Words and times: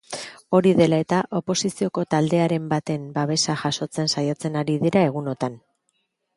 Hori 0.59 0.69
dela 0.79 0.97
eta, 1.03 1.19
oposizioko 1.39 2.05
talderen 2.15 2.67
baten 2.73 3.05
babesa 3.21 3.59
jasotzen 3.67 4.13
saiatzen 4.17 4.61
ari 4.65 4.81
dira 4.89 5.07
egunotan. 5.15 5.65